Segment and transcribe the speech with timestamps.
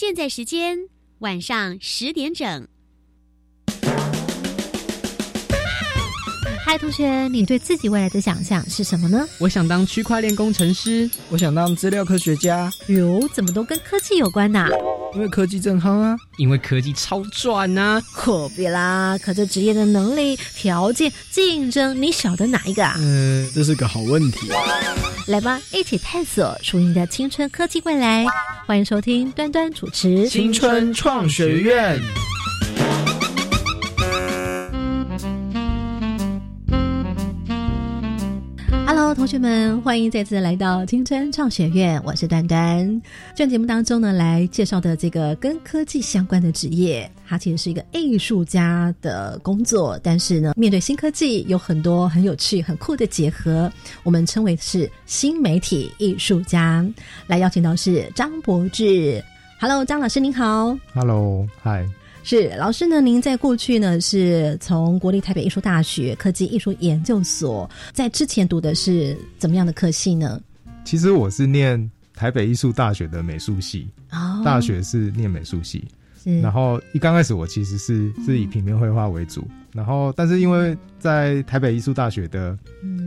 [0.00, 0.78] 现在时间
[1.18, 2.68] 晚上十点整。
[6.64, 9.26] 嗨，同学，你对自己未来的想象是什么呢？
[9.40, 12.72] 我想当区块链工程师，我想当资料科学家。
[12.86, 14.68] 哟，怎么都跟科技有关呐？
[15.16, 16.16] 因为科技正夯啊！
[16.36, 18.00] 因为科技超赚呐！
[18.12, 22.94] 可别啦，可这职业的能力、条件、竞争，你晓得哪一个啊？
[23.00, 24.48] 嗯，这是个好问题。
[25.28, 28.24] 来吧，一起探索属于你的青春科技未来。
[28.66, 32.00] 欢迎收听端端主持《青春创学院》。
[39.18, 43.02] 同学们，欢迎再次来到青春创学院，我是端端。
[43.34, 53.68] 这节目当中呢，来介绍的这个跟科技相关的职业，它其实是一个艺术家的工作，但是呢，面对新科技，有很多很有趣、很酷的结合，
[54.04, 56.86] 我们称为是新媒体艺术家。
[57.26, 59.20] 来邀请到是张博志
[59.58, 61.84] ，Hello，张老师您好，Hello，嗨。
[62.24, 63.00] 是老师呢？
[63.00, 70.40] 您在过去呢是从国立台北艺术大学科技艺术研究所，在之前读的是怎么样的科系呢？
[70.84, 73.88] 其实我是念台北艺术大学的美术系，
[74.44, 75.86] 大学是念美术系，
[76.42, 82.58] 然后一刚开始我其实是是以平面绘画为主，然后但是因为在台北艺术大学的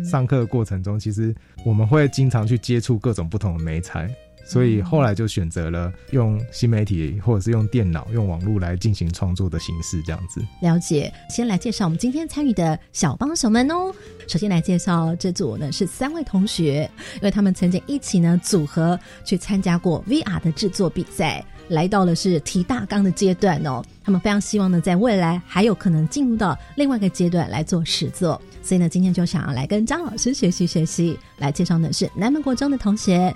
[0.03, 4.09] 上课过程中，其实我们会经常去接触各种不同的媒材。
[4.51, 10.45] 所以后来就选择了用新媒体或者是用电脑、用网络来进行创作的形式，这样子。
[10.61, 13.93] 了解，先来介绍我们今天参与的小帮手们哦。
[14.27, 23.81] 首先来介绍这组呢是三位同学，因为他们曾经一起呢组合去参加过 VR 的制作比赛，来到了是提大纲的阶段哦。
[24.03, 31.17] 他们非常希望呢在未来还有可能进入到另外一个阶段来做实作，所以呢今天就想要来跟张老师学习学习。
[31.37, 33.31] 来介绍的是南门国中的同学。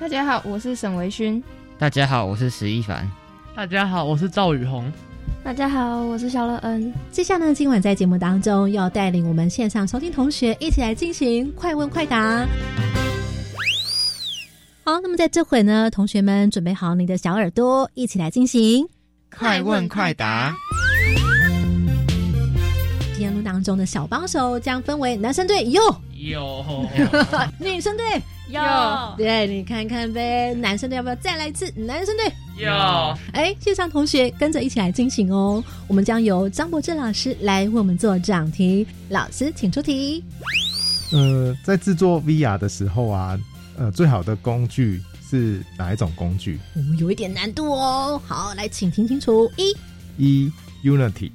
[0.00, 1.42] 大家好，我是沈维勋。
[1.78, 3.08] 大家好，我是石一凡。
[3.54, 4.90] 大家好，我是赵宇红。
[5.44, 6.92] 大家好，我是肖乐恩。
[7.10, 12.46] 接下来呢，今晚在节目当中要带领我们线上收听同学一起来进行快问快答。
[14.84, 18.88] 好，那么在这会呢，同学们准备好你的小耳朵，一起来进行
[19.36, 20.52] 快问快答。
[23.14, 25.80] 今天录当中的小帮手将分为男生队，有
[26.16, 26.64] 有，
[27.60, 28.04] 女生队。
[28.52, 31.72] 有，对你看看呗，男生队要不要再来一次？
[31.74, 32.70] 男生队有，
[33.32, 35.64] 哎，线上同学跟着一起来进行哦。
[35.88, 40.22] 我们将由张博志老师来为我们做讲题，老师请出题。
[41.12, 43.38] 呃，在制作 VR 的时候啊，
[43.78, 46.58] 呃，最好的工具是哪一种工具？
[46.74, 48.20] 我哦，有一点难度哦。
[48.26, 49.74] 好，来，请听清楚：一，
[50.18, 50.52] 一
[50.84, 51.30] Unity，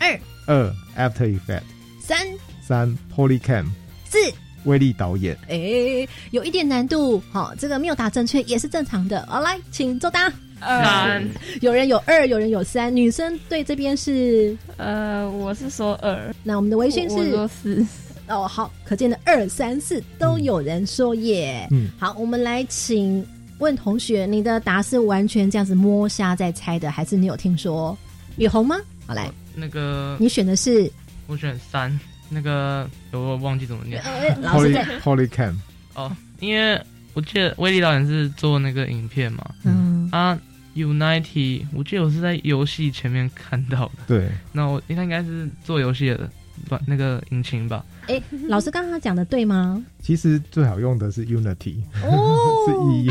[0.00, 1.62] 二，二 After Effect，
[2.00, 2.18] 三，
[2.62, 3.66] 三 Polycam，
[4.08, 4.18] 四。
[4.64, 9.26] 威力导演，哎，有一点难度，好，这个没有答正确也是正常的。
[9.26, 10.32] 好，来，请作答。
[10.60, 11.22] 三，
[11.60, 12.94] 有人有二，有人有三。
[12.94, 16.34] 女生对这边是，呃，我是说二。
[16.42, 17.84] 那我们的微信是说四。
[18.28, 21.68] 哦，好，可见的二三四都有人说耶。
[21.70, 23.22] 嗯，好，我们来请
[23.58, 27.94] 问同学，你的答是完全这样子摸瞎在猜的，还是你有听说
[28.38, 28.76] 雨虹吗？
[29.06, 30.90] 好来，那个你选的是，
[31.26, 32.00] 我选三。
[32.28, 34.02] 那个我忘记怎么念
[34.42, 35.54] ，Poly Polycam。
[35.94, 36.80] 哦，因为
[37.12, 40.38] 我记得威利导演是做那个影片嘛，嗯啊
[40.74, 43.92] ，Unity，我记得我是在游戏前面看到的。
[44.08, 46.28] 对，那我应该应该是做游戏的，
[46.68, 47.84] 把那个引擎吧。
[48.08, 49.84] 哎，老师刚刚讲的对吗？
[50.02, 53.10] 其实最好用的是 Unity，哦 是一。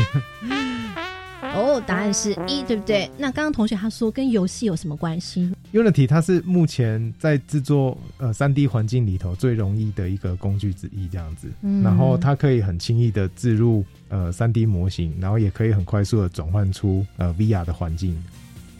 [1.56, 3.08] 哦，答案是一，对不对？
[3.16, 11.48] 那刚刚同学他说跟游戏有什么关系？Unity 它是目前在制作呃三 D 环境里头最容易的一个工具之一，这样子。
[11.82, 18.16] 然后它可以很轻易的置入呃三 D 模型，然后也可以很快速的转换出呃 VR 的环境。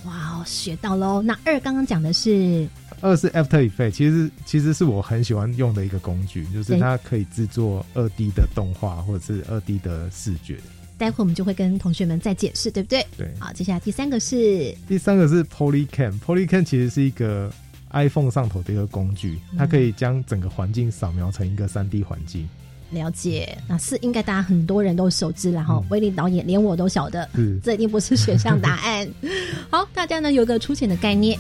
[0.05, 1.21] 哇哦，学到喽！
[1.23, 2.69] 那二刚刚讲的是
[3.01, 10.59] 二是 After Effect，其实其实是我很喜欢用的一个工具，就是它可以制作二 D 的动画或者是二 D 的视觉。
[10.97, 13.07] 待会我们就会跟同学们再解释，对不对？
[13.17, 13.29] 对。
[13.39, 16.19] 好，接下来第三个是第三个是 Polycam。
[16.21, 17.53] Polycam 其实是一个
[17.91, 22.49] iPhone 上头的一个工具，它可以将整个环境扫描成一个三 D 环境。
[22.91, 27.29] 了解，那是应该大家很多人都熟知，然后威力导演连我都晓得，
[27.63, 29.09] 这一定不是选项答案。
[29.71, 31.37] 好，大家呢有个粗浅的概念。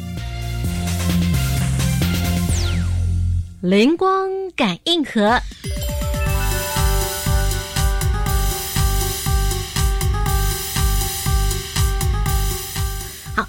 [3.61, 5.41] 灵光感应盒。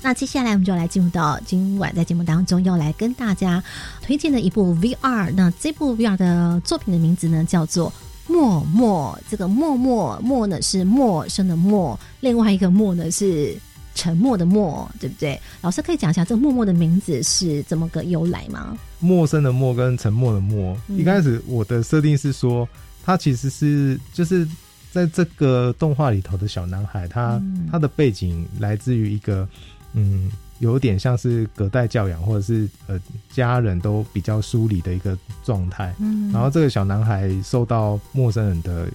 [0.05, 3.63] 那接下来我们就来进入到今晚在节目当中要来跟大家
[4.03, 5.33] 推荐的一部 VR。
[5.35, 7.91] 那这部 VR 的作品的名字呢叫做
[8.31, 9.17] 《默默》。
[9.31, 13.57] 这个“默默”“默”呢是陌生的“默”，另外一个“默”呢是
[13.95, 15.41] 沉默的默，对不对？
[15.61, 18.77] 老师可以讲一下这个默默的名字是怎么个由来吗？
[18.99, 22.69] 陌生的默跟沉默的默，一开始我的设定是说，
[23.03, 24.47] 他其实是就是
[24.91, 27.41] 在这个动画里头的小男孩，他
[27.71, 29.49] 他的背景来自于一个
[29.95, 30.31] 嗯。
[30.59, 32.97] 有点像是隔代教养，或者是呃
[33.29, 35.93] 家人都比较疏离的一个状态。
[35.99, 38.87] 嗯，然后这个小男孩受到陌生人的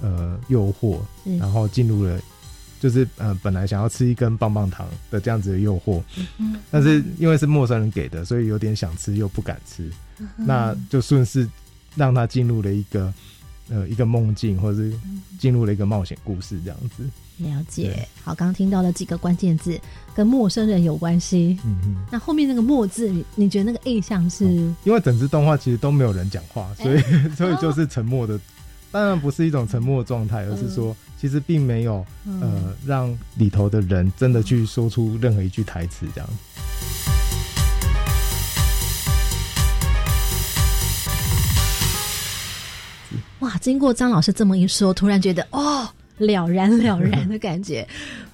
[0.00, 1.00] 呃诱惑，
[1.40, 2.20] 然后进入了
[2.78, 6.00] 就是呃本来想要吃一根棒棒糖的这样子的诱惑，
[6.38, 9.90] 嗯，但是因为是陌生人给的，所以有点想吃又不敢吃，
[10.36, 11.48] 那就顺势
[11.96, 13.12] 让他进入了一个
[13.70, 14.92] 呃一个梦境，或者是
[15.36, 17.02] 进入了一个冒险故事这样子。
[17.38, 19.80] 了解，好，刚刚听到了几个关键字，
[20.14, 21.58] 跟陌生人有关系。
[21.64, 24.44] 嗯嗯，那后面那个“陌”字，你你觉得那个印象是？
[24.84, 27.00] 因为整支动画其实都没有人讲话，所以
[27.36, 28.38] 所以就是沉默的。
[28.90, 32.04] 当然不是一种沉默的状态，而是说其实并没有
[32.40, 36.30] 呃让里头的人真的去说出任何一句台词这样。
[43.40, 45.88] 哇，经过张老师这么一说，突然觉得哦。
[46.18, 47.86] 了然了然的 感觉，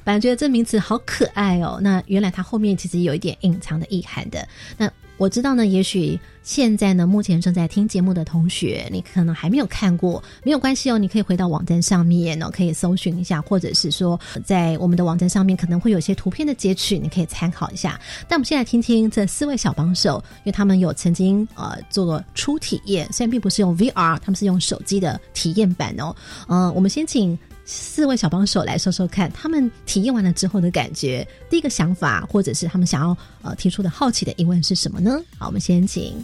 [0.04, 1.78] 反正觉得这名词好可爱哦。
[1.80, 4.46] 那原来它后面其实有一点隐藏的意涵的。
[4.76, 17.98] 那我知道呢，也许现在呢，目前正在听节目的同学，你可能还没有看过，没有关系哦，你可以回到网站上面哦，可以搜寻一下，或者是说在我们的网站上面可能会有些图片的截取，你可以参考一下。
[18.26, 26.12] 但我们现在听听这四位小帮手，因为他们有曾经呃做过初体验，虽然并不是用 VR，他们是用手机的体验版哦。
[26.48, 27.38] 嗯，我们先请。
[27.66, 35.18] 四位小帮手来说说看，他们体验完了之后的感觉，第一个想法，或者是他们想要呃提出的好奇的疑问是什么呢？
[35.38, 36.22] 好，我们先请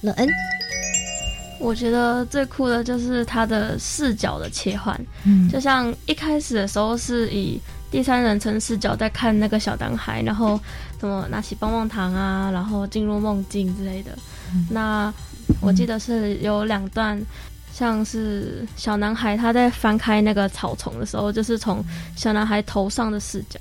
[0.00, 0.26] 乐恩。
[1.60, 7.60] 我觉得最酷的就是它的视角的切换，嗯，就像一开始的时候是以
[7.90, 10.58] 第三人称视角在看那个小男孩，然后
[10.98, 14.16] 怎么拿起棒棒糖啊，然后进入梦境之类的。
[14.70, 15.12] 那
[15.60, 17.20] 我记得是有两段。
[17.78, 21.84] 像是小男孩他在翻开那个草丛的时候，就是从
[22.16, 23.60] 小男孩头上的视角，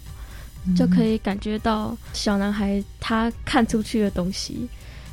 [0.75, 4.67] 就可以感觉到小男孩他看出去的东西。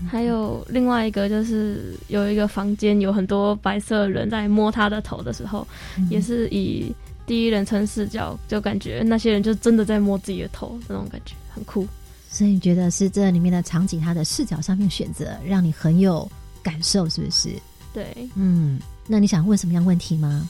[0.09, 5.69] 还有另外一个就是有一个房间有很多白色人在摸他的头的时候，
[6.09, 6.91] 也是以
[7.27, 11.87] 第一人称视角，就感觉那些人就真的在摸自己的头，那种感觉很酷。
[12.31, 16.27] 所以你觉得是这里面的场景，它的视角上面选择让你很有
[16.63, 17.51] 感受，是不是？
[17.93, 18.81] 对，嗯。
[19.07, 20.49] 那你想问什么样问题吗？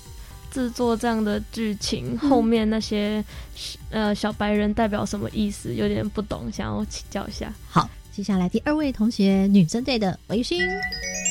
[0.51, 3.25] 制作这样的剧情后面那些
[3.91, 5.75] 呃小白人代表什么意思？
[5.75, 7.53] 有点不懂，想要请教一下。
[7.69, 10.61] 好，接下来第二位同学，女生队的维勋。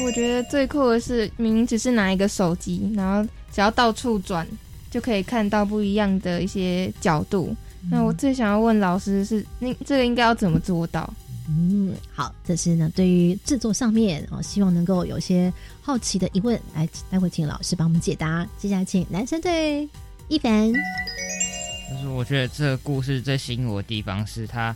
[0.04, 4.46] 我觉得最酷的是，明明只是拿一个手机，然后只要到处转，
[4.92, 7.56] 就可以看到不一样的一些角度。
[7.90, 11.14] 那我最想要问老师是，那这个应该要怎么做到？
[11.48, 15.52] 嗯，好，这是呢，对于制作上面哦，希望能够有些
[15.82, 18.48] 好奇的疑问，来，待会请老师帮我们解答。
[18.58, 19.88] 接下来请男生队
[20.30, 20.72] 一凡。
[20.72, 24.76] 就是我觉得这个故事最吸引我的地方是他，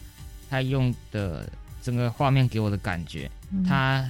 [0.50, 1.50] 他用的
[1.82, 3.32] 整个画面给我的感觉，
[3.66, 4.08] 他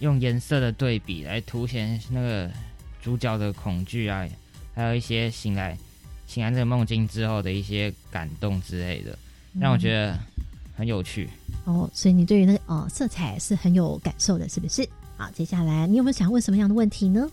[0.00, 2.50] 用颜色的对比来凸显那个
[3.02, 4.28] 主角的恐惧啊，
[4.74, 5.76] 还有一些醒来
[6.26, 9.18] 醒来这个梦境之后的一些感动之类的，
[9.58, 10.18] 让我觉得
[10.76, 11.28] 很有趣。
[11.64, 14.88] 哦，所以你对于那个呃色彩是很有感受的，是不是？
[15.16, 17.28] 好，接下来你有没有想问什么样的问题呢？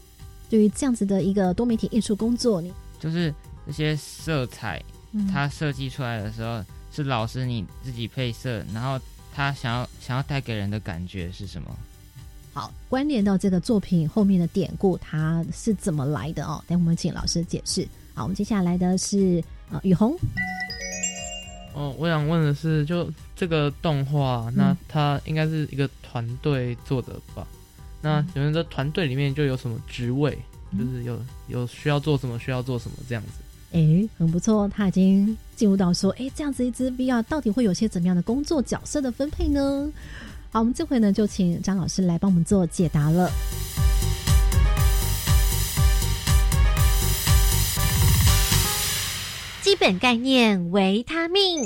[0.49, 3.33] 对于这样子的一个多媒体艺术工作，你就是
[3.65, 4.83] 这些色彩，
[5.31, 8.99] 它设计出来的时候是老师你自己配色，然后
[9.33, 11.75] 他想要想要带给人的感觉是什么？
[12.53, 16.61] 好，关联到这个作品后面的典故，它是怎么来的哦？
[16.67, 17.87] 等我们请老师解释。
[18.13, 20.13] 好，我们接下来的是呃雨虹。
[21.73, 27.47] 哦，我想问的是，就这个动画，那它应该是一个团队做的吧？
[28.01, 30.37] 那有人在团队里面就有什么职位，
[30.77, 33.29] 就是有有需要做什么，需要做什么这样子？
[33.73, 39.89] 哎，很不错，他已经进入到说，哎，这样子一支 VR 到底会有些怎么样的工作角色的分配呢？
[40.51, 43.29] 好，我们这回呢就请张老师来帮我们做解答了。
[49.71, 51.61] 基本概念：维他命。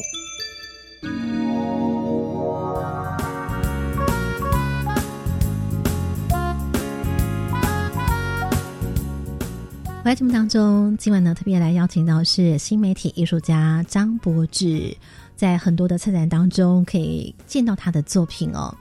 [9.98, 14.96] 我在节目当中，今晚呢特别来邀请到是新媒体艺术家张柏志，
[15.36, 18.72] 在很多的策展当中可以见到他的作品哦。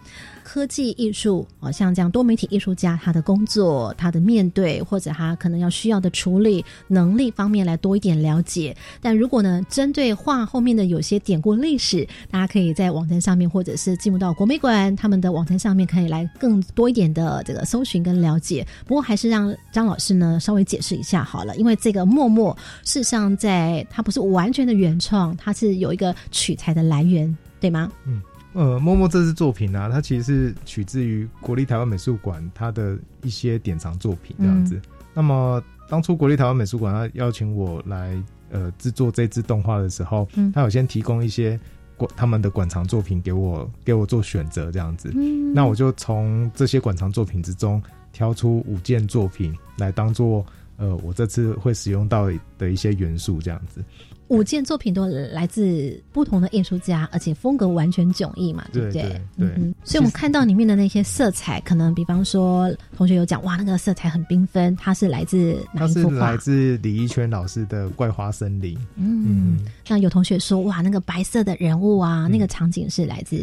[0.55, 8.77] 科技艺术，哦，像这样多媒体艺术家，他的工作、他的面对或者他可能要需要的处理能力方面来多一点了解。
[9.01, 18.65] 但如果呢，针对画后面的有些典故历史，大家可以在网站上面或者是进入到国美馆他们的网站上面，可以来更多一点的这个搜寻跟了解。
[18.87, 27.91] 不过还是让张老师呢稍微解释一下好了，因为这个默默事实上在它不是完全的原创，它是有一个取材的来源，对吗？
[28.07, 28.23] 嗯，
[28.55, 34.81] 呃，默默这支作品呢，它其实是取自于国立台湾美术馆它的一些典藏作品这样子。
[35.13, 38.17] 那么当初国立台湾美术馆它邀请我来
[38.51, 41.59] 呃制作这支动画的时候，嗯，他有先提供一些
[41.97, 45.13] 馆他们的馆藏作品给我给我做选择这样子。
[45.15, 47.83] 嗯，那我就从这些馆藏作品之中
[48.13, 50.47] 挑出五件作品来当做。
[50.77, 53.85] 呃，我这次会使用到的一些元素，这样子，
[54.29, 59.03] 五件作品都来自不同的艺术家，而且风格完全迥异嘛，对不对？
[59.39, 59.49] 对，
[59.85, 66.31] 所以我们看到里面的那些色彩，可能比方说同学有讲，哇，那个色彩很缤纷，它是来自哪一幅画？
[66.33, 68.77] 来自李一圈老师的《怪花森林》。
[68.97, 73.37] 嗯，那有同学说，哇，那个白色的人物啊，那个场景是来自，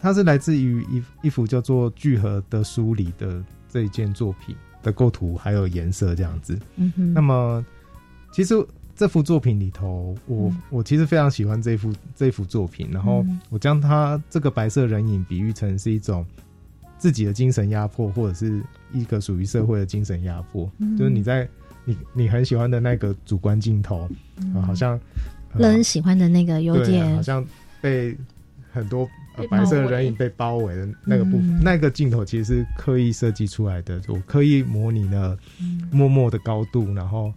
[0.00, 4.56] 它是来自于一一幅叫做《聚合的书》里的这一件作品。
[4.82, 7.14] 的构图还有颜色这样子，嗯哼。
[7.14, 7.64] 那么，
[8.32, 8.54] 其实
[8.96, 12.88] 这幅作品里头，我我其实非常喜欢这幅这幅作品。
[12.92, 16.24] 然后，我将它这个白色人影比喻成是一种
[16.98, 20.70] 自己的精神压迫，或者是一个属于社会的精神压迫。
[20.98, 21.48] 就是你在
[21.84, 24.08] 你你很喜欢的那个主观镜头
[24.54, 24.98] 啊，好像
[25.54, 27.44] 人喜欢的那个有点好像
[27.80, 28.16] 被
[28.72, 29.08] 很多。
[29.48, 35.36] 白色人影被包围的那个部分，那个镜头其实是刻意设计出来的，我刻意模拟了
[35.90, 37.32] 默默的高度，然后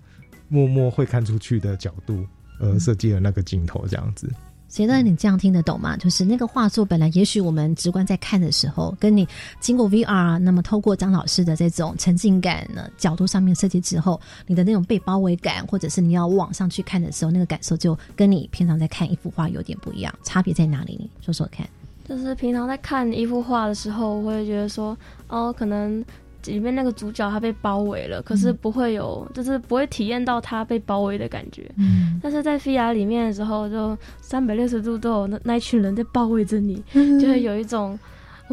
[0.48, 2.26] 默默会看出去的角度，
[2.60, 4.30] 而设计了那个镜头这样子。
[4.70, 5.96] 觉得你这样听得懂吗？
[5.98, 9.28] 就是那个画作本来，也许我们直观在看的时候，跟你
[9.60, 20.12] 经过 VR，那么透过张老师的这种沉浸感呢角度上面设计之后，你的那种被包围感，或者是你要往上去看的时候，那个感受就跟你平常在看一幅画有点不一样。
[20.24, 20.98] 差别在哪里？
[21.00, 21.70] 你说说看。
[22.08, 26.04] 就是平常在看一幅画的时候，我会觉得说，哦，可能
[26.46, 31.72] 里面那个主角他被包围了，可是不会有，就是不会体验到他被包围的感觉。
[31.78, 37.98] 嗯，但是在 VR 里面的时候，就三百六十度都有那那一群人在包围着你，就会有一种。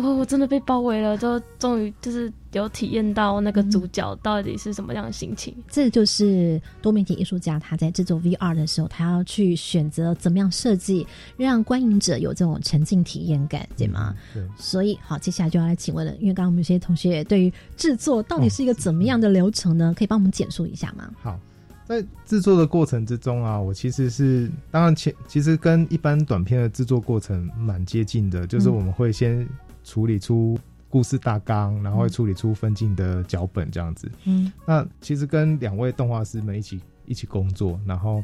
[0.03, 5.55] 我我真的被包围了，就终于就是有体验到那个主角到底是什么样的心情。
[5.69, 14.15] 这就是多媒体艺术家他在制作 VR 的时候，他要去选择怎么样设计，让观影者有这种沉浸体验感，对吗？
[14.35, 14.43] 对。
[14.57, 19.95] 所以好，接下来就要来请问了，因为刚刚我们有些同学对于制作到底是一个怎么样的流程呢？
[19.97, 21.11] 可以帮我们简述一下吗？
[21.23, 21.39] 好，
[21.87, 29.49] 在制作的过程之中啊，我其实是当然前其实跟一般短片的制作过程蛮接近的，就是我们会先。
[29.83, 30.59] 处理出
[30.89, 34.11] 故事大纲，然后会处理出分镜的脚本这样子。
[34.25, 38.23] 嗯，那其实跟两位动画师们一起一起工作，然后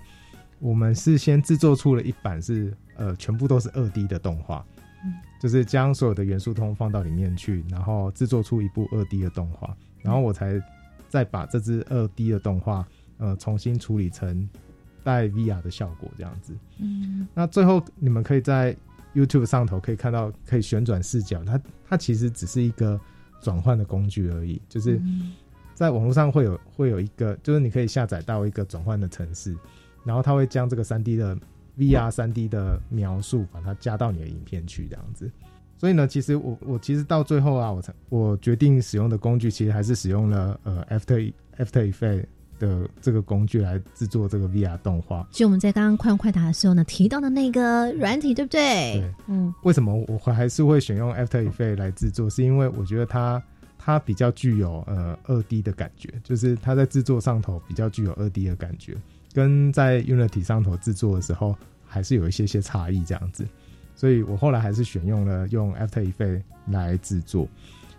[0.58, 4.66] 我们是先制作出了一版是呃全部都是二 D 的动画，
[5.04, 10.60] 嗯，就是将所有的元素通放到里面去，然后制作出一部二 D 的动画，然后我才
[11.08, 12.86] 再把这支二 D 的动画
[13.18, 14.48] 呃重新处理成
[15.04, 16.52] 带 VR 的效果这样子。
[16.78, 18.76] 嗯，那最后你们可以在。
[19.16, 23.00] YouTube 上头可以看到可以旋转视角，它它其实只是一个
[23.40, 24.60] 转换的工具而已。
[24.68, 25.00] 就是
[25.74, 29.56] 在网络上会有会有一个，就是你可以下载到一个转换的程式，
[30.04, 31.34] 然后它会将这个三 D 的
[31.78, 35.30] VR 三 D 的描述把它加到你的影片去这样子。
[35.78, 42.26] 所以呢，其实我我其实到最后啊，我才我决定使用的工具其实还是使用了呃 After After Effect。
[42.58, 48.60] 的这个工具来制作这个 VR 动画，就我们在刚刚快问快答的时候呢提到的那个软体，对不对？
[49.00, 49.54] 对，嗯。
[49.62, 52.28] 为什么我还是会选用 After Effects 来制作？
[52.30, 53.42] 是因为我觉得它
[53.78, 58.94] 它比较具有呃二 D 的感觉，就是它在制作上头比较具有二 D 的感觉，
[59.32, 63.46] 跟在 Unity 上头制作的时候还是有一些些差异这样子。
[63.94, 67.48] 所以我后来还是选用了用 After Effects 来制作，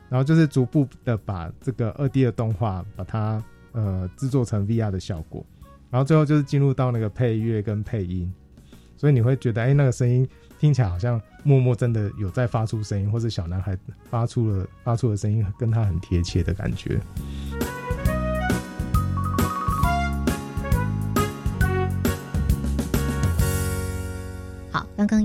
[0.09, 3.43] 然后就是逐步的把这个二 D 的动画把它。
[3.77, 5.45] 呃，制作成 VR 的效果，
[5.91, 8.33] 然后最后就是进入到那个配乐跟配音，
[8.95, 13.77] 所以你会觉得，哎，那个声音听起来好像默默真的有在发出声音，或者小男孩
[14.09, 16.99] 发出了发出的声音跟他很贴切的感觉。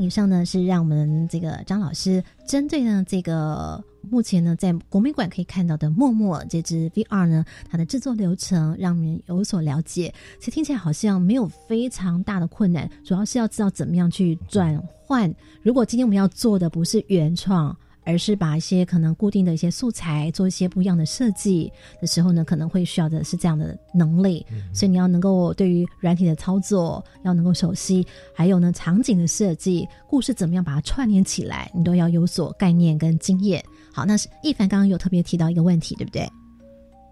[0.02, 3.82] 以上呢是让我们这个张老师针对呢这个。
[4.10, 10.12] 目前呢，在国美馆可以看到的《默默》这支 VR 呢，它的制作流程让我们有所了解。
[10.40, 15.32] 其实听起来好像没有非常大的困难，主要是要知道怎么样去转换。
[15.62, 24.44] 如果今天我们要做的不是原创，而是把一些可能固定的一些素材做一些不一样的设计的时候呢，可能会需要的是这样的能力。
[24.72, 33.62] 所以你要能够对于软体的操作要能够熟悉，还有呢场景的设计、故事怎么样把它串联起来，你都要有所概念跟经验。
[33.92, 36.28] 好，那是一凡刚刚有特别提到一个问题，对不对？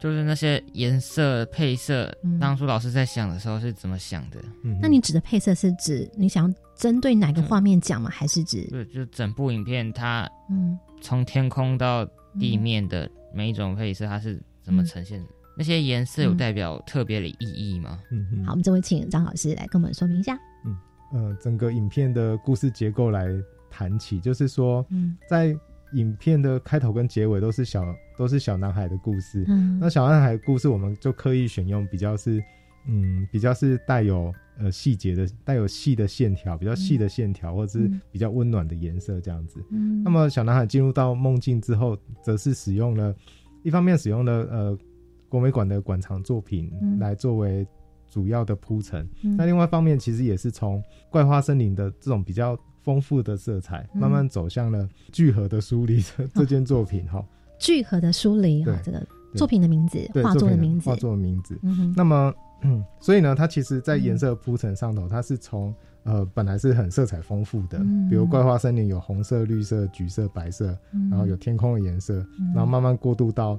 [0.00, 4.38] 就是那些颜色配色，当初老师在想的时候是怎么想的？
[4.80, 8.08] 那你指的配色是指你想针对哪个画面讲吗？
[8.10, 8.66] 还是指？
[8.70, 12.04] 对，就整部影片它，嗯，从天空到
[12.38, 15.22] 地面的每一种配色，它是怎么呈现？
[15.56, 18.00] 那些颜色有代表特别的意义吗？
[18.10, 18.44] 嗯嗯。
[18.44, 20.34] 好，我们这位请张老师来跟我们说明一下。
[20.64, 20.76] 嗯
[21.12, 23.28] 呃，整个影片的故事结构来
[23.70, 25.54] 谈起，就是说，嗯，在。
[25.94, 27.84] 影片的开头跟结尾都是小
[28.16, 32.40] 都是小男孩的故事，嗯，那小男孩故事我们就刻意选用比较是，
[32.86, 39.62] 嗯，比较是带有呃细节的，带有细的线条，比较细的线条，或者是比较温暖的颜色这样子。
[39.70, 43.14] 嗯，那么小男孩进入到梦境之后，则是使用了，
[43.62, 44.78] 一方面使用了呃
[45.28, 47.66] 国美馆的馆藏作品来作为
[48.08, 52.58] 主要的铺陈，那另外一方面其实也是从怪花森林的这种比较。
[52.82, 57.22] 丰富的色彩，慢慢走向了聚合的梳理这这件作品哈。
[57.58, 61.60] 聚合的梳理哈，这个作品的名字，画作的名字，画作的名字。
[61.94, 62.32] 那么，
[63.00, 65.74] 所以呢，它其实在颜色铺陈上头，它是从
[66.04, 70.76] 呃本来是很色彩丰富的，比如怪花森林有红色、绿色、橘色、白色，
[71.10, 72.14] 然后有天空的颜色，
[72.54, 73.58] 然后慢慢过渡到。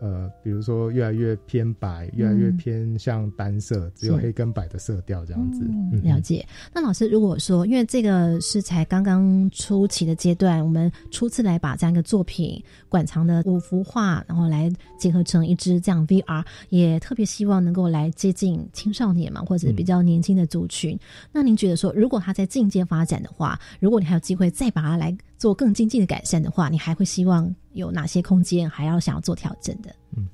[0.00, 5.64] 呃，比如说越来越偏白，越来越偏向单色，只有黑跟白的色调这样子。
[6.02, 6.46] 了解。
[6.72, 20.98] 那老师如果说，因为这个是才刚刚初期的阶段，我们初次来把这样一个作品馆藏的五幅画，然后来结合成一支这样 VR，也特别希望能够来接近青少年嘛，或者比较年轻的族群。
[21.32, 25.16] 那您觉得说，如果他在进阶发展的话，如果你还有机会再把它来。
[25.38, 29.94] 做更精进的改善的话，你还会希望有哪些空间还要想要做调整的？
[30.16, 30.28] 嗯，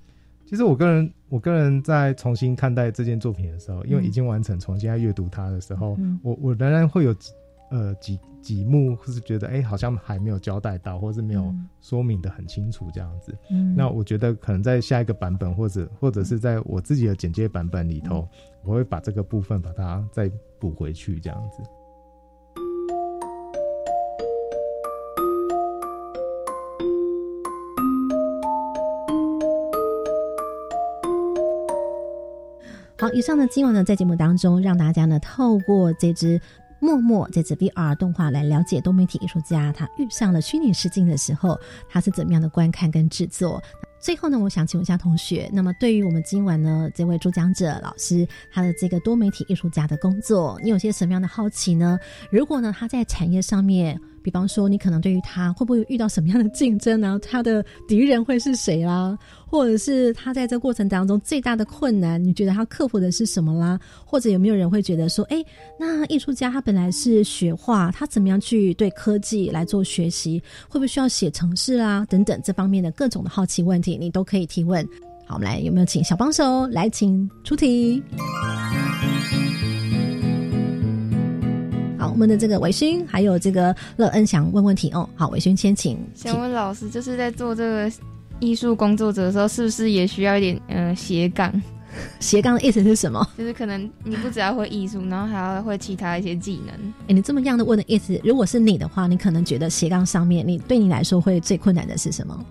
[0.47, 7.15] 其实我个人，我个人在重新看待这件作品的时候，因为已经完成，重新在阅读它的时候，我我仍然会有
[7.71, 13.37] 呃几几幕，或是觉得哎，好像还没有交代到，或是没有说明的很清楚这样子。
[13.51, 18.27] 嗯，那我觉得可能在下一个版本，或者或者是在我自己的简介版本里头，
[18.62, 21.62] 我会把这个部分把它再补回去这样子。
[33.05, 36.40] 好，以上的今晚呢，在节目当中，让大家呢透过这支
[36.81, 43.62] 默默这支 VR 动画来了解多媒体艺术家他遇上了虚拟实境的时候，他是怎么样的观看跟制作。
[44.01, 52.01] 最后呢，我想请问一下同学，那么对于我们今晚呢这位主讲者老师他的这个多媒体艺术家的工作，你有些什么样的好奇呢？
[52.31, 54.01] 如果呢他在产业上面。
[54.25, 57.21] 比方说，你可能对于他会不会遇到什么样的竞争呢？
[57.23, 59.17] 他的敌人会是谁啦？
[59.47, 63.79] 或者是他在这过程当中最大的困难，你觉得他克服的是什么啦？
[64.03, 65.45] 或者有没有人会觉得说，哎，
[65.79, 70.43] 那艺术家他本来是学画，他怎么样去对科技来做学习？
[70.71, 72.07] 会不会需要写程式啦？
[72.09, 74.83] 等等这方面的各种的好奇问题，你都可以提问。
[75.27, 78.03] 好，我们来有没有请小帮手来，请出题。
[82.11, 85.09] 我们的这个伟勋还有这个乐恩想问问题哦。
[85.14, 85.99] 好，伟勋先请。
[86.14, 87.93] 想问老师，就是在做这个
[88.40, 91.53] 艺术工作者的时候，是不是也需要一点嗯斜杠？
[92.19, 93.25] 斜杠的意思是什么？
[93.38, 96.75] 就是可能你不只要会艺术，然后还要会其他一些技能。
[97.07, 102.45] 哎，你这么样的问的意思，如果是你的话，你可能觉得斜杠上面，你对你来说会最困难的是什么？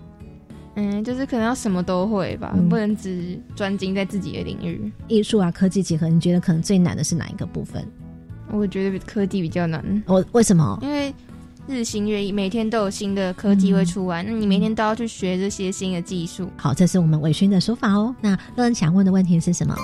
[0.76, 4.90] 嗯，就是可能要什么都会吧，不能只专精在自己的领域。
[5.08, 7.86] 艺术啊，科技结合，你觉得可能最难的是哪一个部分？
[8.50, 10.02] 我觉得科技比较难。
[10.06, 10.78] 我为什么？
[10.82, 11.12] 因为
[11.66, 16.50] 日新月异，每天都有新的科技会出来，那你每天都要去学这些新的技术。
[16.56, 18.14] 好，这是我们伟勋的说法哦。
[18.20, 19.74] 那乐恩想问的问题是什么？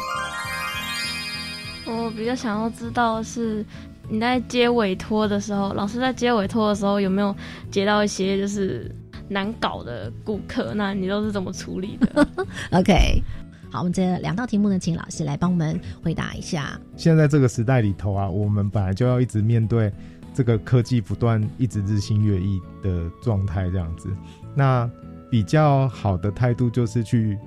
[1.86, 3.64] 我比较想要知道是
[4.08, 7.34] 你在接委托的时候，老师在接委托的时候有没有
[7.70, 8.94] 接到一些就是
[9.28, 10.72] 难搞的顾客？
[10.74, 12.28] 那你都是怎么处理的？
[12.72, 13.22] OK。
[13.70, 16.78] 好，我们这两道题目呢，请老师来帮我们回答一下。
[16.96, 19.92] 现在这个时代里头啊，我们本来就要一直面对
[20.34, 24.10] 这个科技不断、一直日新月异的状态，这样子。
[24.56, 24.90] 那
[25.30, 27.38] 比较好的态度就是去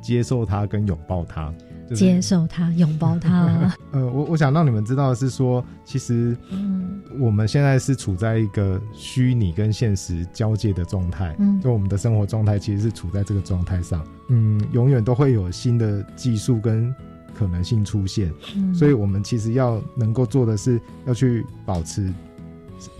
[0.00, 1.52] 接受它，跟拥抱它。
[1.94, 3.74] 接受它，拥抱它。
[3.92, 16.94] 呃，我我想让你们知道的是说，其实，嗯，我们现在是处在一个虚拟跟现实交界的状态，嗯，就我们的生活状态其实是处在这个状态上，嗯，永远都会有新的技术跟
[17.34, 22.12] 可能性出现，嗯，所以我们其实要能够做的是要去保持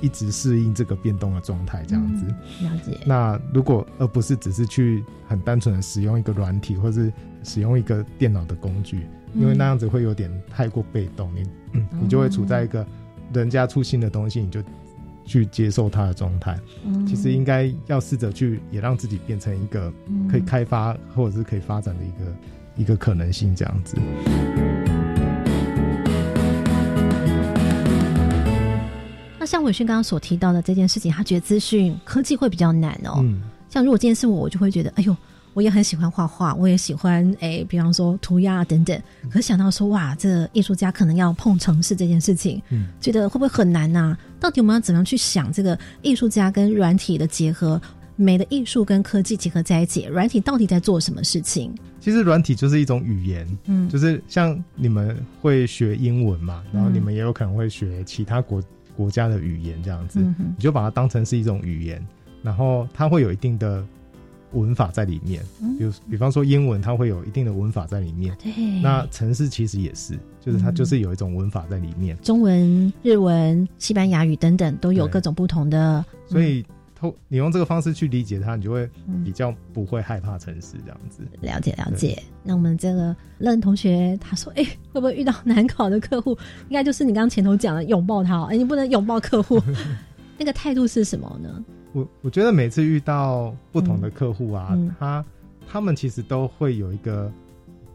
[0.00, 2.26] 一直适应这个变动的状态，这样子。
[2.62, 2.98] 了解。
[3.06, 7.12] 那如果而不是只是去很单纯的使用一个软体，或是
[7.42, 12.86] 使用一个电脑的工具，因为那样子会有点太过被动，你你就会处在一个
[13.32, 14.62] 人家出新的东西，你就
[15.24, 16.58] 去接受它的状态。
[17.06, 19.92] 其实应该要试着去也让自己变成一个
[20.30, 22.36] 可以开发或者是可以发展的一个
[22.76, 23.96] 一个可能性，这样子。
[29.48, 33.14] 像伟勋刚刚所提到的这件事情，他觉得资讯科技会比较难哦。
[33.20, 35.16] 嗯，像如果今天是我，我就会觉得，哎呦，
[35.54, 39.00] 我也很喜欢画画，我也喜欢哎，比方说涂鸦等等。
[39.30, 44.14] 可是想到说，哇，这艺术家可能要碰城市这件事情，嗯，觉得会不会很难呐？
[44.38, 47.80] 到底我们要怎么样去想这个艺术家跟软体的结合，
[48.16, 51.74] 美的艺术跟科技结合在一起，软体到底在做什么事情？
[52.00, 58.62] 其实软体就是一种语言，嗯，就是像你们会学英文嘛，然后你们也有可能会学其他国。
[58.98, 62.04] 国家的语言这样子，你就把它当成是一种语言，
[62.42, 63.86] 然后它会有一定的
[64.52, 65.40] 文法在里面。
[65.78, 68.36] 比如，比方说英文，它会有一定的文法在里面。
[68.42, 72.18] 对，那城市其实也是，就是它就是有一种文法在里面。
[72.22, 76.66] 中文、日文、西班牙语等等都有各种不同的，所以。
[77.28, 78.90] 你用这个方式去理解它，你就会
[79.24, 81.22] 比较不会害怕城市这样子。
[81.40, 82.20] 了解了解。
[82.42, 86.32] 那我们这个乐同学他说：“哎，会不会遇到难考的客户？
[86.68, 88.48] 应该就是你刚刚前头讲的拥抱他哦。
[88.50, 89.62] 哎，你不能拥抱客户，
[90.36, 95.24] 那个态度是什么呢？”我我觉得每次遇到不同的客户啊，他
[95.68, 97.32] 他们其实都会有一个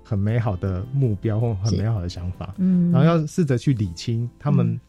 [0.03, 4.79] 很美好的目标或很美好的想法，嗯，然后要试着去理清他们。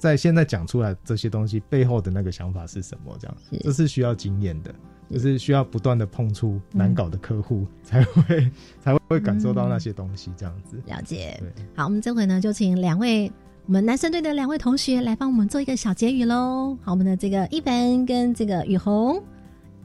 [0.00, 3.14] 在现在讲出来这些东西背后的那个想法是什么？
[3.20, 4.74] 这样，这是需要经验的，
[5.10, 8.50] 就是需要不断的碰触难搞的客户， 才会
[8.82, 10.32] 才会感受到那些东西。
[10.38, 11.38] 这样子，了解。
[11.76, 13.30] 好，我们这回呢，就请两位
[13.66, 16.78] 我们男生队的两位同学来帮我们做一个小结语喽。
[16.80, 19.22] 好，我们的这个一凡跟这个雨虹，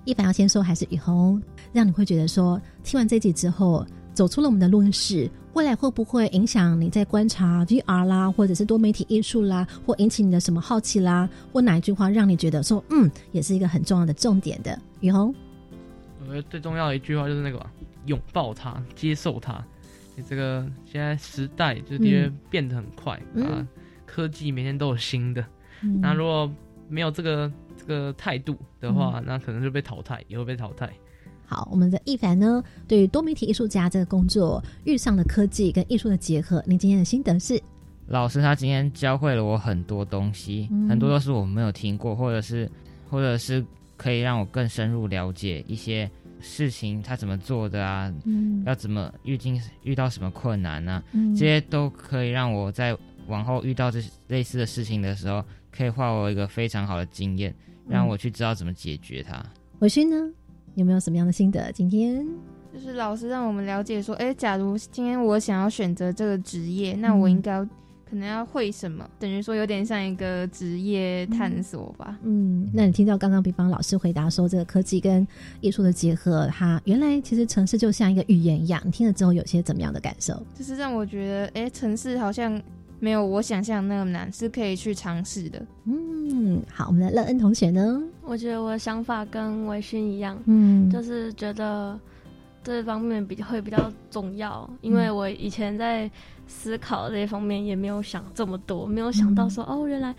[0.05, 1.43] 一凡要先说还是雨虹？
[1.73, 5.29] 让你会觉得说，听完这集之后，走出了我们的录音室。
[5.53, 14.77] 未来会不会影响你在观察 VR 啦，或者是多媒体艺术啦，或引起你的什么好奇啦，或哪一句话让你觉得说，嗯，也是一个很重要的重点的？
[14.99, 15.33] 雨虹，
[16.21, 17.65] 我觉得最重要的一句话就是那个
[18.05, 19.63] 拥抱它，接受它。
[20.17, 23.65] 你这个现在时代就的确变得很快啊，
[24.05, 25.45] 科技每天都有新的。
[26.01, 26.51] 那如果
[26.89, 30.91] 没有这个这个态度的话，那可能就被淘汰，也会被淘汰。
[31.45, 37.61] 好，我们的易凡呢，对于多媒体艺术家这个工作遇上了科技跟艺术的结合，您今天的心得是？
[38.07, 42.69] 老师他今天教会了我很多东西，很多都是我没有听过，或者是
[43.09, 43.65] 或者是
[43.97, 48.13] 可以让我更深入了解一些事情，他怎么做的啊？
[48.25, 51.03] 嗯，要怎么遇进遇到什么困难呢？
[51.35, 52.95] 这些都可以让我在
[53.27, 57.55] 往后遇到这类似的事情的时候，可以化我一个非常好的经验，
[57.89, 59.43] 让我去知道怎么解决它。
[59.79, 60.15] 伟勋呢？
[60.75, 61.71] 有没有什么样的心得？
[61.71, 62.25] 今天
[62.73, 67.59] 就是老师让我们了解说，哎，假如今天我想要选择这个职业，那我应该
[68.07, 69.09] 可能要会什么？
[69.17, 72.19] 等于说有点像一个职业探索吧。
[72.23, 75.25] 嗯，那你听到刚刚比方老师回答说，这个科技跟
[75.61, 78.81] 艺术的结合，它原来其实城市就像一个语言一样。
[78.85, 80.39] 你听了之后有些怎么样的感受？
[80.53, 82.61] 就是让我觉得，哎，城市好像
[82.99, 85.65] 没有我想象那么难，是可以去尝试的。
[85.85, 88.01] 嗯，好，我们的乐恩同学呢？
[88.23, 91.99] 我觉得我的想法跟微勋一样，嗯，就是觉得
[92.63, 96.09] 这方面比会比较重要，因为我以前在
[96.47, 100.15] 思考这些方面也没有想这么多，没有想到说哦，原来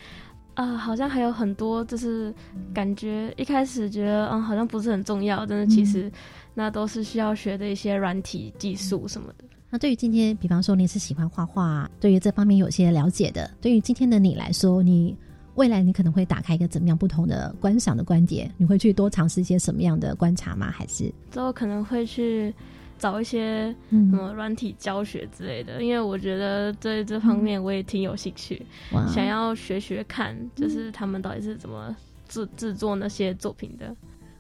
[0.55, 2.33] 啊，好像还有很多，就是
[2.73, 6.11] 感觉一开始觉得嗯，好像不是很重要，但是其实
[6.55, 9.45] 那都是需要学的一些软体技术什么的。
[9.71, 15.17] 那对于今天，比方说你是喜欢画画，对于这方面有些了解的，对于今天的你来说，你。
[15.57, 18.53] 未来你可能会打开一个怎么样不同的观赏的观点？
[18.59, 20.71] 你会去多尝试一些什么样的观察吗？
[20.71, 22.55] 还是之后可能会去
[22.99, 25.83] 找一些什么软体教学之类的？
[25.83, 28.67] 因为我觉得对这方面我也挺有兴趣，
[29.09, 31.97] 想要学学看，就是他们到底是怎么
[32.29, 33.97] 制制作那些作品的。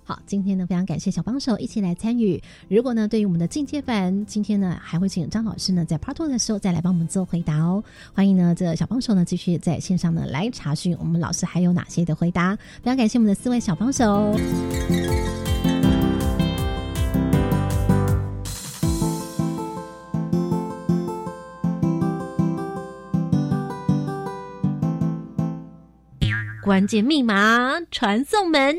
[0.09, 2.40] 好，今天呢非常感谢小帮手一起来参与。
[2.69, 7.83] 如果呢对于我们的进阶版，今天呢还会请张老师呢在 Part Two 的时候再来帮我们做回答哦。
[8.14, 12.55] 欢迎呢这小帮手呢继续在线上呢来查询我们老师还有哪些的回答。
[12.55, 14.33] 非常感谢我们的四位小帮手。
[26.62, 28.77] 关键密码传送门。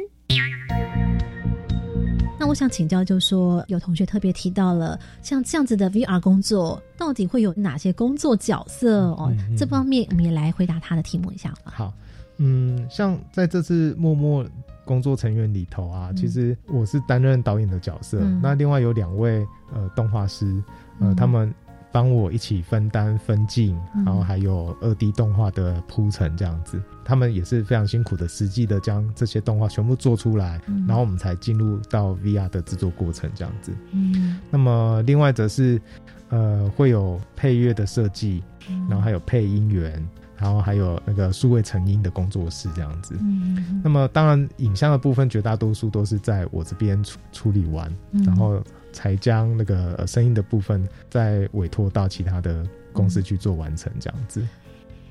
[2.47, 9.29] 那我想请教，就是说有同学特别提到了，像这样子的 VR 工作，到底会有哪些工作角色哦？
[9.57, 11.73] 这方面我们也来回答他的题目一下吧。
[11.75, 11.93] 好，
[12.37, 14.45] 嗯，像在这次默默
[14.85, 20.63] 工作成员里头啊，其实我是担任导演的角色，那另外有两位呃动画师，
[21.01, 21.53] 呃，他们。
[21.97, 33.73] 帮我一起分担分镜，然后还有二 D 动画的铺陈，这样子，他们也是非常辛苦的，实际的将这些动画全部做出来，然后我们才进入到 VR 的制作过程，这样子。
[33.93, 35.81] 嗯，那么另外则是，
[36.29, 38.43] 呃，会有配乐的设计，
[38.87, 40.07] 然后还有配音员，
[40.37, 43.17] 然后还有那个数位成音的工作室，这样子。
[43.19, 47.91] 嗯，那么当然影像的部分，绝大多数都是在我这边处处理完，
[48.23, 48.61] 然后。
[48.97, 54.41] 才将那个声音的部分再委托到其他的公司去做完成，这样子。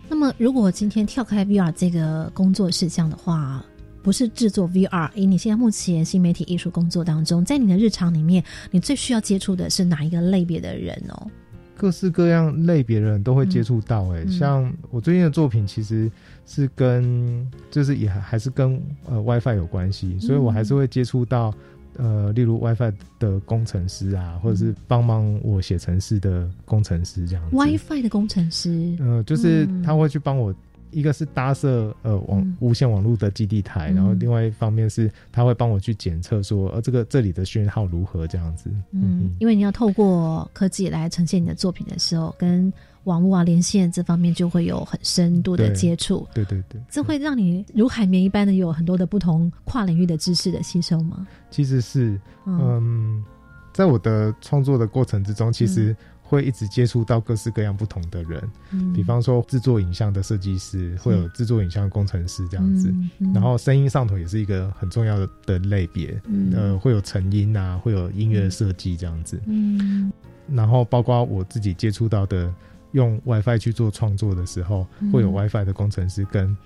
[0.08, 3.64] 那么，如果今天跳开 VR 这个工作事项的话，
[4.02, 11.30] 不是制作 VR，以你现在目前新媒体艺术工作当中，在你的日常里面，你最需要接触的是哪一个类别的人哦？
[11.76, 16.10] 各式各样类别的人都会接触到，哎，像我最近的作品其实
[16.44, 21.54] 是跟，就是也还是跟呃 WiFi 有关系，所以我还是会接触到。
[21.98, 27.56] 呃，例如 WiFi 的工程师啊，或者是帮忙我写程式的工程师这样子。
[27.56, 30.54] WiFi 的工程师，呃，就是他会去帮我，
[30.90, 38.70] 一个是搭设呃网无线网络的基地台，然后另外一方面是他会帮我去检测说，呃，这个这里的讯号如何这样子。
[38.92, 42.72] 嗯，因为你要透过科技来呈现你的作品的时候，跟。
[43.06, 51.26] 网络啊，连线这方面就会有很深度的接触，对对对，这会让你如海绵一般的有很多的不同跨领域的知识的吸收吗？
[51.48, 53.24] 其实是，嗯，
[53.72, 58.42] 在我的创作的过程之中，其实会一直接触到各式各样不同的人，
[58.72, 62.92] 嗯，比方说制作影像的设计师，会有制作影像工程师这样子，
[63.32, 66.20] 然后声音上头也是一个很重要的的类别，
[66.52, 70.12] 呃，会有成音啊，会有音乐设计这样子，嗯，
[70.48, 72.52] 然后包括我自己接触到的。
[72.96, 76.56] 用 WiFi 去做创作的时候，会有 WiFi 的工程师跟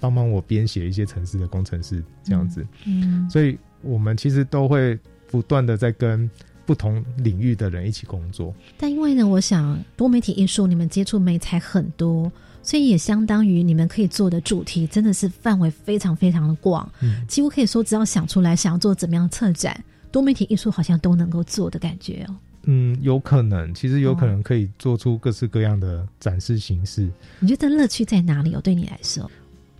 [0.00, 2.66] 帮忙我编写一些程式的工程师这样子。
[2.84, 4.98] 嗯，所以我们其实都会
[5.30, 6.28] 不断的在跟
[6.66, 8.52] 不同领域的人一起工作。
[8.76, 22.34] 但因为呢，我想多媒体艺术你们接触媒材很多，所以也相当于你们可以做的主题真的是范围非常非常的广，嗯几乎可以说只要想出来想要做怎么样策展，多媒体艺术好像都能够做的感觉哦。
[22.64, 27.08] 嗯，有可能，其实有可能可以做出各式各样的展示形式。
[27.40, 28.54] 你觉得乐趣在哪里？
[28.54, 29.30] 哦，对你来说，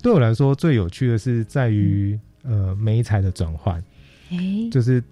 [0.03, 3.83] 对我来说最有趣的是在于呃媒材的转换。
[4.31, 5.03] 哎，就是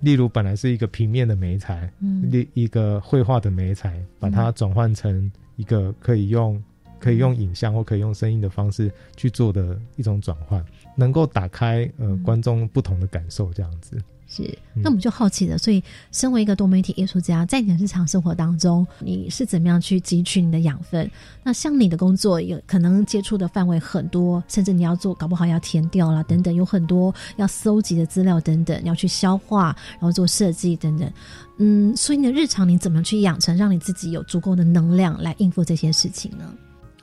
[0.00, 1.92] 例如本来是一个平面的媒材，
[2.32, 6.62] 一一个绘画的媒材，把它转换成一个可以用
[6.98, 10.64] 可以用影像或可以用声音的方式去做的一种转换，
[10.96, 13.96] 能够打开呃观众不同的感受，这样子。
[14.30, 15.56] 是，那我们就好奇了。
[15.56, 21.10] 所以，身为一个多媒体艺术家，在你的日常生活当中，你是怎么样去汲取你的养分？
[21.42, 31.10] 那像你的工作，有可能接触的范围很多，甚至你要做，搞不好要填掉了等等，有很多要搜集的资料等等，要去消化，然后做设计等等。
[31.56, 36.52] 嗯，所以你的日常你怎么去养成，让你自己有足够的能量来应付这些事情呢？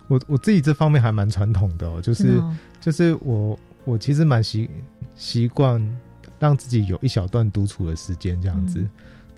[0.08, 2.40] 我我自己这方面还蛮传统的，哦，就是
[2.80, 4.70] 就是我我其实蛮习
[5.16, 5.82] 习惯。
[6.40, 8.86] 让自己有一小段独处的时间，这样子。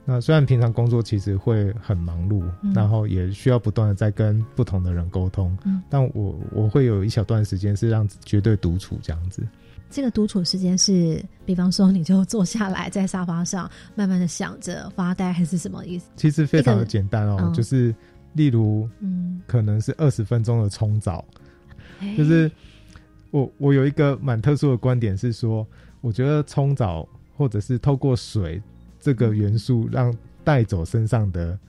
[0.10, 2.42] 那虽然平常工作其实会很忙碌，
[2.74, 5.58] 然后也需要不断的在跟不同的人沟通，
[5.90, 9.46] 但我我会有一小段时间是让绝对独处这样子。
[9.90, 16.06] 这个独处时间是，比方说你就坐下来在沙发上，慢慢的想着发呆，还是什么意思？
[16.16, 17.94] 其实非常的简单哦，就是
[18.32, 21.26] 例如，嗯，可能是二十分钟的冲澡，
[22.16, 22.50] 就是
[23.32, 25.68] 我我有一个蛮特殊的观点是说。
[26.08, 28.62] 我觉得冲澡或者是透过水
[28.98, 31.60] 这个元素，让带走身上的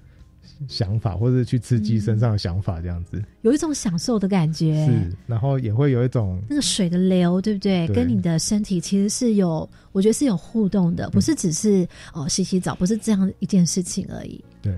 [0.68, 4.87] 想法，或者去刺激身上的想法，这样子有一种享受的感觉。
[4.87, 7.88] 是，然后也会有一种那个水的流，对不对？
[7.88, 14.44] 跟你的身体其实是有，我觉得是有互动的，不是只是哦洗洗澡，不是这样一件事情而已。
[14.62, 14.72] 对，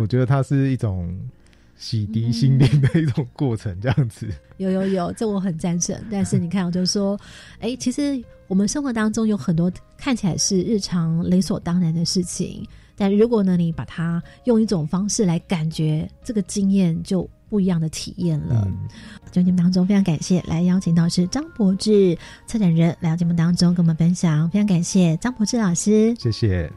[0.00, 1.14] 我觉得它是一种。
[1.76, 5.94] 洗涤心灵的一种过程，这样子有有有，这我很赞成。
[6.10, 7.18] 但是你看，我就说，
[7.60, 18.66] 哎，其实我们生活当中有很多看起来是日常理所当然的事情，但如果呢，你把它用一种方式来感觉，这个经验就不一样的体验了。
[19.30, 26.72] 节目当中非常感谢来邀请到是张柏志策展人来到节目当中跟我们分享，非常感谢张柏志老师，谢谢。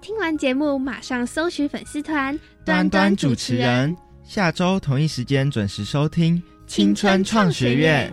[0.00, 3.94] 听完节目马上搜寻粉丝团端端主持人。
[4.30, 8.08] 下周同一时间准时收听《青春创学院》。